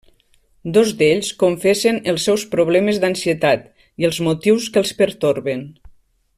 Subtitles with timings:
[0.77, 3.69] Dos d'ells, confessen els seus problemes d'ansietat
[4.03, 5.67] i els motius que els pertorben.